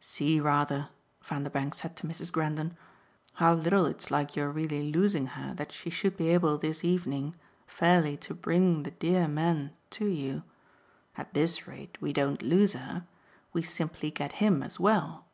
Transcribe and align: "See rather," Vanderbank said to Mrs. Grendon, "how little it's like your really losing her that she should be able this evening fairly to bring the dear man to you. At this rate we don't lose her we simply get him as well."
"See 0.00 0.38
rather," 0.38 0.90
Vanderbank 1.24 1.72
said 1.72 1.96
to 1.96 2.06
Mrs. 2.06 2.30
Grendon, 2.30 2.76
"how 3.36 3.54
little 3.54 3.86
it's 3.86 4.10
like 4.10 4.36
your 4.36 4.50
really 4.50 4.92
losing 4.92 5.28
her 5.28 5.54
that 5.54 5.72
she 5.72 5.88
should 5.88 6.14
be 6.14 6.28
able 6.28 6.58
this 6.58 6.84
evening 6.84 7.34
fairly 7.66 8.14
to 8.18 8.34
bring 8.34 8.82
the 8.82 8.90
dear 8.90 9.26
man 9.26 9.70
to 9.92 10.04
you. 10.04 10.42
At 11.16 11.32
this 11.32 11.66
rate 11.66 11.96
we 12.02 12.12
don't 12.12 12.42
lose 12.42 12.74
her 12.74 13.06
we 13.54 13.62
simply 13.62 14.10
get 14.10 14.32
him 14.32 14.62
as 14.62 14.78
well." 14.78 15.24